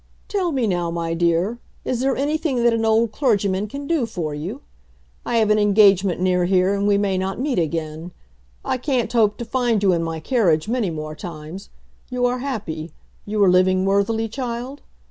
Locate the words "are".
12.25-12.39, 13.43-13.49